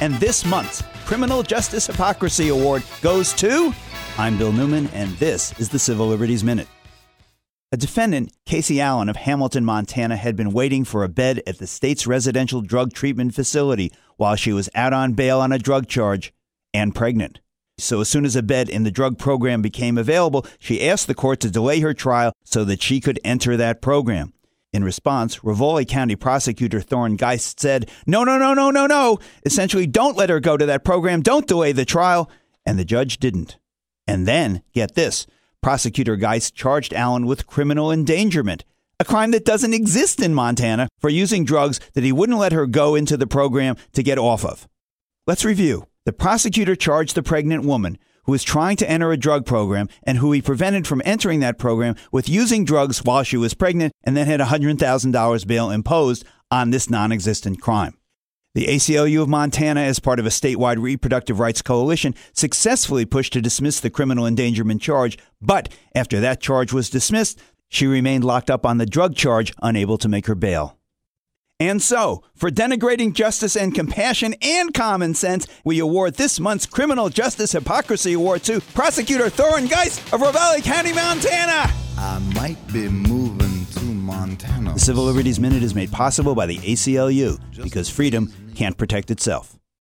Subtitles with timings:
[0.00, 3.74] And this month's Criminal Justice Hypocrisy Award goes to.
[4.16, 6.68] I'm Bill Newman, and this is the Civil Liberties Minute.
[7.72, 11.66] A defendant, Casey Allen of Hamilton, Montana, had been waiting for a bed at the
[11.66, 16.32] state's residential drug treatment facility while she was out on bail on a drug charge
[16.72, 17.40] and pregnant.
[17.76, 21.14] So, as soon as a bed in the drug program became available, she asked the
[21.14, 24.32] court to delay her trial so that she could enter that program.
[24.78, 29.18] In response, Ravalli County prosecutor Thorin Geist said, No, no, no, no, no, no.
[29.44, 31.20] Essentially, don't let her go to that program.
[31.20, 32.30] Don't delay the trial.
[32.64, 33.58] And the judge didn't.
[34.06, 35.26] And then, get this
[35.60, 38.64] Prosecutor Geist charged Allen with criminal endangerment,
[39.00, 42.68] a crime that doesn't exist in Montana, for using drugs that he wouldn't let her
[42.68, 44.68] go into the program to get off of.
[45.26, 45.88] Let's review.
[46.04, 50.18] The prosecutor charged the pregnant woman who was trying to enter a drug program and
[50.18, 54.14] who he prevented from entering that program with using drugs while she was pregnant and
[54.14, 57.96] then had $100,000 bail imposed on this non existent crime.
[58.54, 63.40] The ACLU of Montana, as part of a statewide reproductive rights coalition, successfully pushed to
[63.40, 68.66] dismiss the criminal endangerment charge, but after that charge was dismissed, she remained locked up
[68.66, 70.77] on the drug charge, unable to make her bail.
[71.60, 77.08] And so, for denigrating justice and compassion and common sense, we award this month's Criminal
[77.08, 81.72] Justice Hypocrisy Award to Prosecutor Thorin Geist of Ravalli County, Montana.
[81.96, 84.74] I might be moving to Montana.
[84.74, 89.58] The Civil Liberties Minute is made possible by the ACLU because freedom can't protect itself.